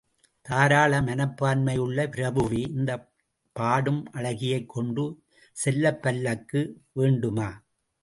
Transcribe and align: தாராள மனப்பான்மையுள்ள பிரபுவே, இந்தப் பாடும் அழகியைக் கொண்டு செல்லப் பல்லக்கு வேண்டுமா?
தாராள 0.45 1.01
மனப்பான்மையுள்ள 1.01 2.05
பிரபுவே, 2.07 2.61
இந்தப் 2.69 3.07
பாடும் 3.55 4.03
அழகியைக் 4.13 4.69
கொண்டு 4.69 5.05
செல்லப் 5.57 6.01
பல்லக்கு 6.01 6.61
வேண்டுமா? 6.91 7.49